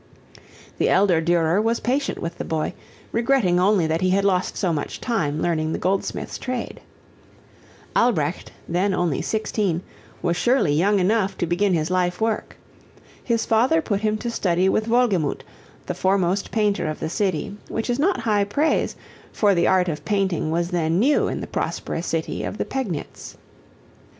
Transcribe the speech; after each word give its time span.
The 0.79 0.89
elder 0.89 1.21
Durer 1.21 1.61
was 1.61 1.79
patient 1.79 2.17
with 2.17 2.39
the 2.39 2.43
boy, 2.43 2.73
regretting 3.11 3.59
only 3.59 3.85
that 3.85 4.01
he 4.01 4.09
had 4.09 4.25
lost 4.25 4.57
so 4.57 4.73
much 4.73 4.99
time 4.99 5.43
learning 5.43 5.73
the 5.73 5.77
goldsmith's 5.77 6.39
trade. 6.39 6.81
Albrecht, 7.95 8.51
then 8.67 8.95
only 8.95 9.21
sixteen, 9.21 9.83
was 10.23 10.35
surely 10.35 10.73
young 10.73 10.97
enough 10.97 11.37
to 11.37 11.45
begin 11.45 11.75
his 11.75 11.91
life 11.91 12.19
work! 12.19 12.55
His 13.23 13.45
father 13.45 13.79
put 13.79 14.01
him 14.01 14.17
to 14.17 14.31
study 14.31 14.67
with 14.67 14.87
Wolgemut, 14.87 15.43
the 15.85 15.93
foremost 15.93 16.49
painter 16.49 16.87
of 16.89 16.99
the 16.99 17.07
city, 17.07 17.55
which 17.69 17.87
is 17.87 17.99
not 17.99 18.21
high 18.21 18.43
praise, 18.43 18.95
for 19.31 19.53
the 19.53 19.67
art 19.67 19.87
of 19.87 20.03
painting 20.03 20.49
was 20.49 20.71
then 20.71 20.97
new 20.97 21.27
in 21.27 21.41
the 21.41 21.45
prosperous 21.45 22.07
city 22.07 22.43
of 22.43 22.57
the 22.57 22.65
Pegnitz. 22.65 23.37